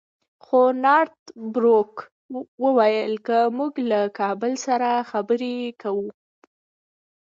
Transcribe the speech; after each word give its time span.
خو 0.43 0.59
نارت 0.83 1.19
بروک 1.53 1.93
وویل 2.63 3.13
که 3.27 3.37
موږ 3.57 3.73
له 3.89 3.99
کابل 4.19 4.53
سره 4.65 4.89
خبرې 5.11 5.55
کوو. 5.81 6.07